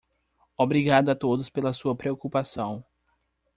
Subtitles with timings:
[0.57, 2.83] Obrigado a todos pela sua preocupação.